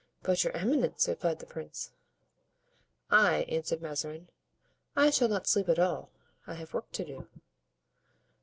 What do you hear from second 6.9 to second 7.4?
to do."